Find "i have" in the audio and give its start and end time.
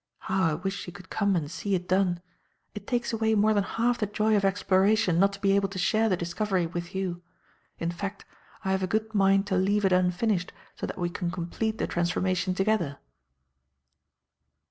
8.65-8.81